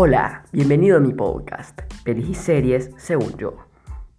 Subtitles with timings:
[0.00, 3.56] Hola, bienvenido a mi podcast, Pelis y Series según yo.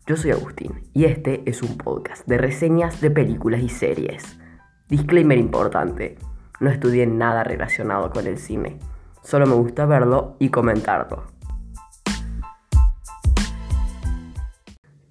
[0.05, 4.37] Yo soy Agustín y este es un podcast de reseñas de películas y series.
[4.89, 6.17] Disclaimer importante,
[6.59, 8.77] no estudié nada relacionado con el cine,
[9.23, 11.23] solo me gusta verlo y comentarlo.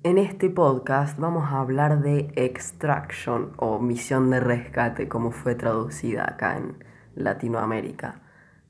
[0.03, 6.25] En este podcast vamos a hablar de Extraction o Misión de Rescate como fue traducida
[6.25, 8.28] acá en Latinoamérica.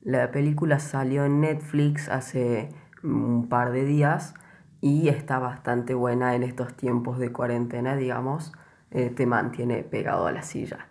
[0.09, 2.69] La película salió en Netflix hace
[3.03, 4.33] un par de días
[4.81, 8.51] y está bastante buena en estos tiempos de cuarentena, digamos,
[8.89, 10.87] eh, te mantiene pegado a la silla.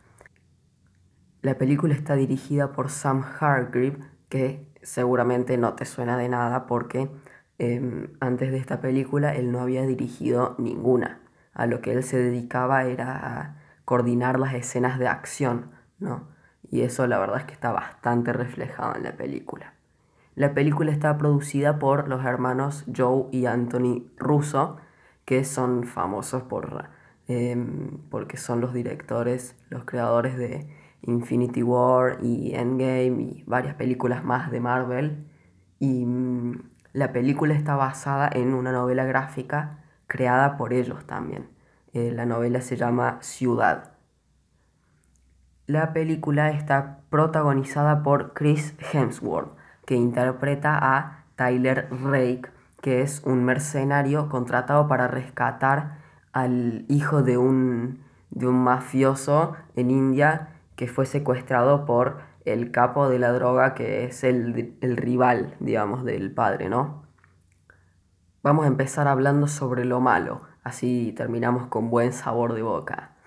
[1.42, 7.10] La película está dirigida por Sam Hargrave, que seguramente no te suena de nada porque
[7.58, 11.22] em, antes de esta película él no había dirigido ninguna.
[11.54, 16.37] A lo que él se dedicaba era a coordinar las escenas de acción, ¿no?
[16.70, 19.74] Y eso la verdad es que está bastante reflejado en la película.
[20.34, 24.76] La película está producida por los hermanos Joe y Anthony Russo,
[25.24, 26.90] que son famosos por,
[27.26, 30.68] em, porque son los directores, los creadores de
[31.02, 35.26] Infinity War y Endgame y varias películas más de Marvel.
[35.80, 41.48] Y mm, la película está basada en una novela gráfica creada por ellos también.
[41.92, 43.97] Eh, la novela se llama Ciudad
[45.68, 49.50] la película está protagonizada por Chris Hemsworth,
[49.84, 52.48] que interpreta a Tyler Rake,
[52.80, 55.98] que es un mercenario contratado para rescatar
[56.32, 63.10] al hijo de un, de un mafioso en India que fue secuestrado por el capo
[63.10, 67.02] de la droga que es el, el rival, digamos, del padre, ¿no?
[68.42, 73.17] Vamos a empezar hablando sobre lo malo, así terminamos con buen sabor de boca.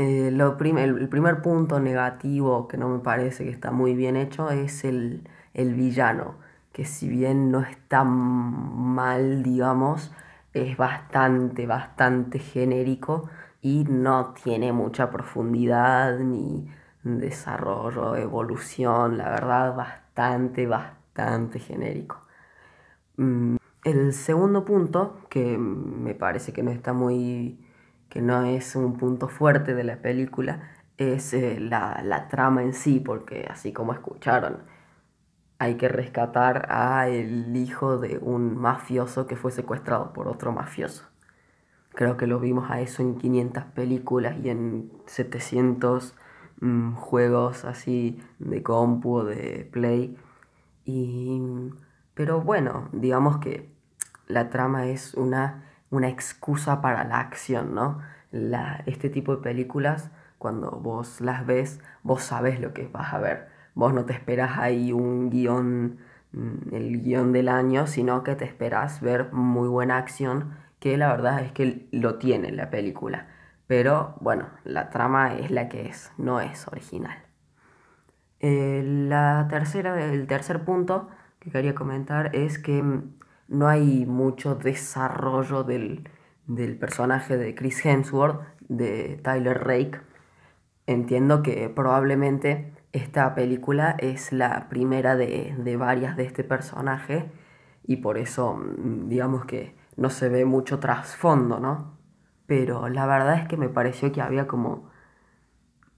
[0.00, 4.84] Eh, el primer punto negativo que no me parece que está muy bien hecho es
[4.84, 6.36] el, villano,
[6.72, 10.10] que si bien no está mal, digamos,
[10.54, 13.28] es bastante, bastante genérico
[13.60, 16.66] y no tiene mucha profundidad ni
[17.02, 22.22] desarrollo, evolución, la verdad, bastante, bastante genérico.
[23.18, 27.58] Mm, el segundo punto, que me parece que no está muy
[28.10, 33.00] que no es un punto fuerte de la película, es eh, la, trama en sí,
[33.00, 34.58] porque así como escucharon,
[35.58, 41.04] hay que rescatar a el hijo de un mafioso que fue secuestrado por otro mafioso.
[41.94, 46.14] Creo que lo vimos a eso en 500 películas y en 700
[46.60, 50.16] mm, juegos así de compu de play.
[50.84, 51.40] Y,
[52.14, 53.70] pero bueno, digamos que
[54.26, 58.00] la trama es una una excusa para la acción, ¿no?
[58.86, 63.48] Este tipo de películas, cuando vos las ves, vos sabes lo que vas a ver.
[63.74, 65.98] Vos no te esperas ahí un guion,
[66.32, 71.08] mm, el guion del año, sino que te esperas ver muy buena acción, que la
[71.10, 73.26] verdad es que lo tiene la película.
[73.66, 77.18] Pero bueno, la trama es la que es, no es original.
[78.40, 81.08] Eh, la tercera, el tercer punto
[81.40, 83.19] que quería comentar es que mm,
[83.50, 86.08] no hay mucho desarrollo del,
[86.78, 90.00] personaje de Chris Hemsworth, de Tyler Rake.
[90.86, 97.30] Entiendo que probablemente esta película es la primera de, de varias de este personaje
[97.84, 101.98] y por eso mm, digamos que no se ve mucho trasfondo, ¿no?
[102.46, 104.90] Pero la verdad es que me pareció que había como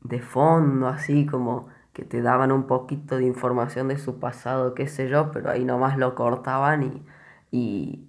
[0.02, 4.86] de fondo, así como que te daban un poquito de información de su pasado, qué
[4.88, 7.02] sé yo, pero ahí nomás lo cortaban y
[7.52, 8.08] y,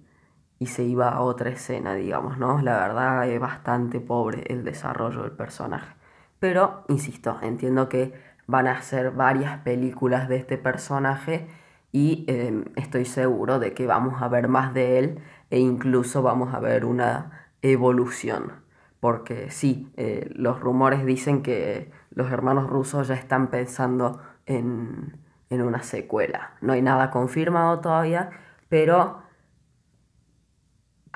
[0.66, 2.62] se iba a otra escena, digamos, ¿no?
[2.62, 5.94] La verdad es bastante pobre el desarrollo del personaje.
[6.40, 8.14] Pero, insisto, entiendo que
[8.46, 11.48] van a ser varias películas de este personaje
[11.92, 15.18] y em, estoy seguro de que vamos a ver más de él
[15.50, 18.52] e incluso vamos a ver una evolución.
[19.00, 25.18] Porque sí, eh, los rumores dicen que los hermanos rusos ya están pensando en,
[25.50, 26.54] en una secuela.
[26.62, 28.30] No hay nada confirmado todavía,
[28.70, 29.23] pero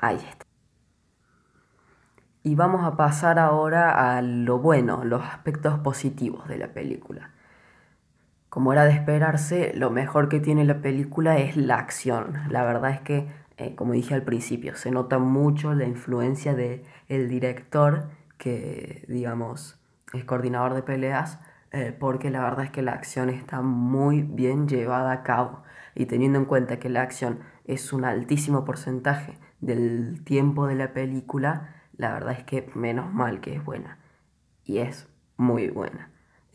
[0.01, 0.45] Ahí está.
[2.41, 7.31] Y vamos a pasar ahora a lo bueno, los aspectos positivos de la película.
[8.47, 12.37] Como era de esperarse, lo mejor que tiene la película es la acción.
[12.49, 16.83] La verdad es que, eh, como dije al principio, se nota mucho la influencia del
[17.09, 18.07] el director,
[18.37, 19.81] que digamos
[20.13, 21.39] es coordinador de peleas,
[21.71, 25.63] eh, porque la verdad es que la acción está muy bien llevada a cabo.
[25.93, 30.93] Y teniendo en cuenta que la acción es un altísimo porcentaje del tiempo de la
[30.93, 33.97] película, la verdad es que menos mal que es buena.
[34.63, 35.07] Y es
[35.37, 36.11] muy buena.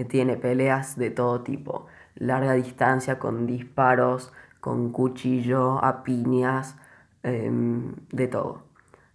[0.08, 1.86] Tiene peleas de todo tipo.
[2.14, 6.76] Larga distancia con disparos, con cuchillo, a piñas,
[7.22, 8.62] em, de todo.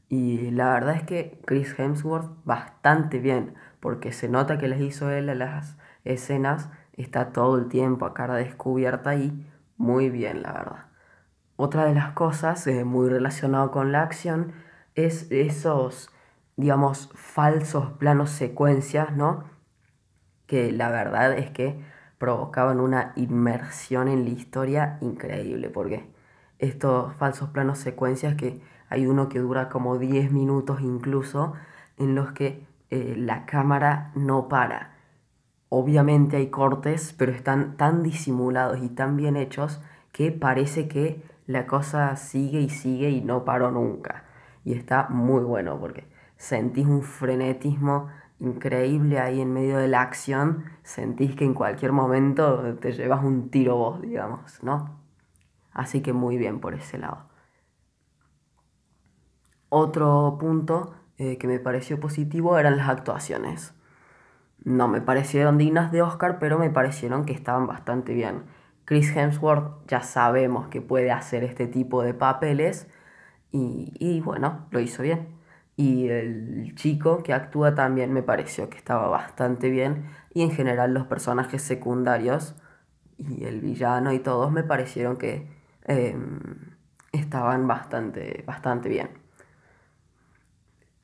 [0.10, 5.10] Y la verdad es que Chris Hemsworth bastante bien, porque se nota que les hizo
[5.12, 9.46] él a las escenas, está todo el tiempo a cara descubierta y
[9.78, 10.89] muy bien, la verdad.
[11.62, 14.54] Otra de las cosas eh, muy relacionado con la acción
[14.96, 16.10] es esos,
[16.56, 19.44] digamos, falsos planos secuencias, ¿no?
[20.48, 21.84] Que la verdad es que
[22.18, 26.10] provocaban una inmersión en la historia increíble, porque
[26.60, 31.56] estos falsos planos secuencias que hay uno que dura como 10 minutos incluso,
[31.98, 34.94] en los que eh, la cámara no para.
[35.68, 39.82] Obviamente hay cortes, pero están tan disimulados y tan bien hechos
[40.14, 44.24] que parece que la cosa sigue y sigue y no paró nunca.
[44.64, 46.06] Y está muy bueno porque
[46.38, 48.08] sentís un frenetismo
[48.40, 53.50] increíble ahí en medio de la acción, sentís que en cualquier momento te llevas un
[53.50, 55.00] tiro vos, digamos, ¿no?
[55.74, 57.26] Así que muy bien por ese lado.
[59.70, 63.74] Otro punto eh, que me pareció positivo eran las actuaciones.
[64.64, 68.44] No me parecieron dignas de Oscar, pero me parecieron que estaban bastante bien.
[68.90, 72.88] Chris Hemsworth ya sabemos que puede hacer este tipo de papeles
[73.52, 75.28] y, y bueno, lo hizo bien.
[75.76, 80.10] Y el chico que actúa también me pareció que estaba bastante bien.
[80.34, 82.56] Y en general los personajes secundarios
[83.20, 85.48] y el villano y todos me parecieron que
[85.84, 86.40] em,
[87.12, 89.12] estaban bastante, bastante bien.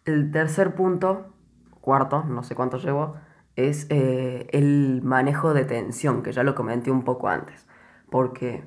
[0.05, 1.27] El tercer punto,
[1.81, 3.15] cuarto, no sé cuánto llevo,
[3.55, 7.67] es eh, el manejo de tensión, que ya lo comenté un poco antes.
[8.15, 8.63] Porque,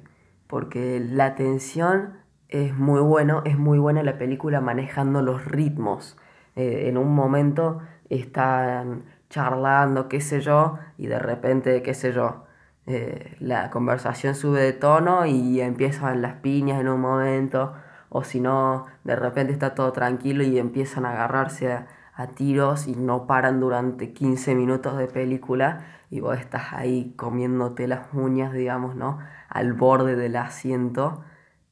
[0.46, 2.18] porque la tensión
[2.50, 6.18] es muy bueno, es muy buena la película manejando los ritmos.
[6.54, 7.80] Eh, en un momento
[8.10, 12.44] están charlando, qué sé yo, y de repente, qué sé yo,
[12.84, 17.72] eh, la conversación sube de tono y empiezan las piñas en un momento,
[18.10, 21.86] o si no, de repente está todo tranquilo y empiezan a agarrarse a,
[22.18, 27.86] a tiros y no paran durante 15 minutos de película y vos estás ahí comiéndote
[27.86, 29.20] las uñas, digamos, ¿no?
[29.48, 31.22] Al borde del asiento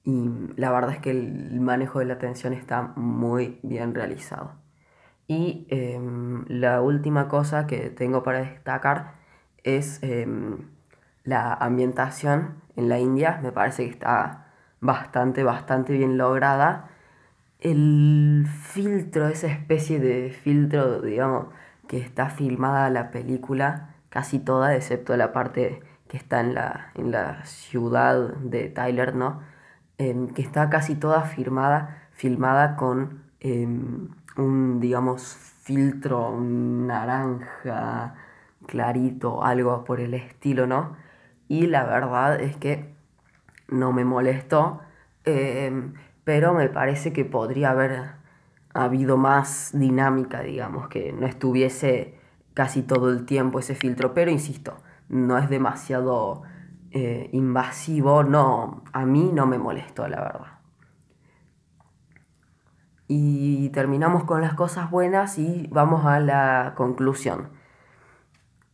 [0.05, 4.53] y la verdad es que el manejo de la tensión está muy bien realizado.
[5.27, 9.15] Y em, la última cosa que tengo para destacar
[9.65, 10.69] es em,
[11.25, 13.41] la ambientación en la India.
[13.43, 14.47] Me parece que está
[14.81, 16.91] bastante, bastante bien lograda.
[17.61, 21.47] El filtro, esa especie de filtro, digamos,
[21.89, 27.11] que está filmada la película, casi toda, excepto la parte que está en la, en
[27.11, 29.41] la ciudad de Tyler, ¿no?
[29.99, 38.15] Em, que está casi toda filmada con em, un, digamos, filtro naranja
[38.67, 40.97] clarito, algo por el estilo, ¿no?
[41.49, 42.95] Y la verdad es que
[43.69, 44.81] no me molestó,
[45.25, 45.95] em,
[46.27, 48.17] pero me parece que podría haber
[48.75, 52.19] habido más dinámica, digamos, que no estuviese
[52.53, 54.77] casi todo el tiempo ese filtro, pero insisto,
[55.09, 56.43] no es demasiado
[56.91, 60.59] eh, invasivo, no, a mí no me molestó, la verdad.
[63.07, 67.51] Y terminamos con las cosas buenas y vamos a la conclusión.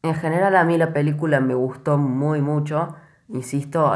[0.02, 2.96] En general a mí la película me gustó muy mucho,
[3.28, 3.92] insisto,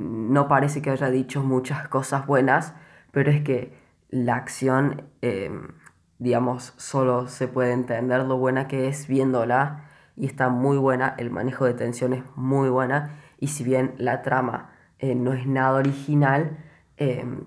[0.00, 2.74] no parece que haya dicho muchas cosas buenas,
[3.18, 3.72] pero es que
[4.10, 5.72] la acción, em,
[6.20, 11.28] digamos, solo se puede entender lo buena que es viéndola y está muy buena, el
[11.32, 14.70] manejo de tensión es muy buena y si bien la trama
[15.00, 16.58] eh, no es nada original,
[16.96, 17.40] em,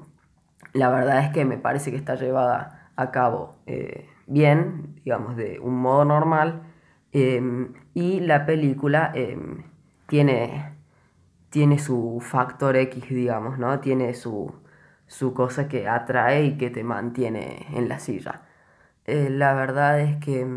[0.74, 5.58] la verdad es que me parece que está llevada a cabo eh, bien, digamos, de
[5.62, 6.64] un modo normal,
[7.14, 9.14] em, y la película
[10.08, 10.74] tiene,
[11.50, 13.80] tiene su factor X, digamos, ¿no?
[13.80, 14.54] Tiene su,
[15.12, 18.44] su cosa que atrae y que te mantiene en la silla.
[19.06, 20.48] Eh, la verdad es que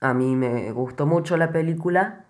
[0.00, 2.24] a mí me gustó mucho la película.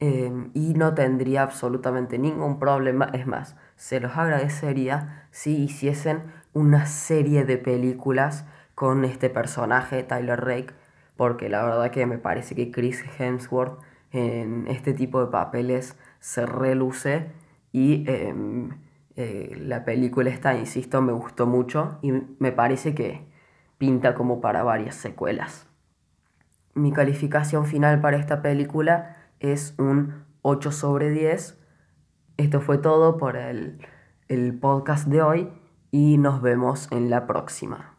[0.00, 3.06] Em, y no tendría absolutamente ningún problema.
[3.14, 6.22] Es más, se los agradecería si hiciesen
[6.52, 10.74] una serie de películas con este personaje, Tyler Rake,
[11.16, 13.80] porque la verdad que me parece que Chris Hemsworth
[14.12, 17.30] en este tipo de papeles se reluce
[17.72, 18.70] y em,
[19.16, 23.26] eh, la película esta, insisto, me gustó mucho y me parece que
[23.78, 25.66] pinta como para varias secuelas.
[26.74, 31.60] Mi calificación final para esta película es un 8 sobre 10.
[32.36, 33.78] Esto fue todo por el,
[34.28, 35.52] el podcast de hoy
[35.92, 37.93] y nos vemos en la próxima.